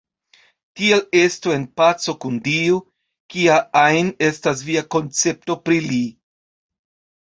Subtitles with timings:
[0.79, 2.81] Tial estu en paco kun Dio,
[3.37, 6.05] kia ajn estas via koncepto de Li.